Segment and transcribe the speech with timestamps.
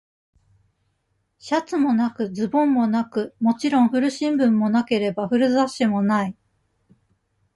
[1.37, 6.35] シャツもなく、ズボンもなく、もちろん古新聞もなければ、古雑誌もない。